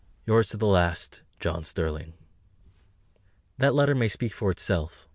Yours 0.25 0.49
to 0.49 0.57
the 0.57 0.65
last, 0.65 1.21
JOHN 1.39 1.63
STERLING. 1.63 2.13
That 3.59 3.75
letter 3.75 3.93
may 3.93 4.07
speak 4.07 4.33
for 4.33 4.49
itself. 4.49 5.07